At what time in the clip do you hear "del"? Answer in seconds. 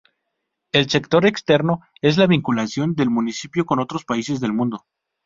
2.95-3.11, 4.39-4.51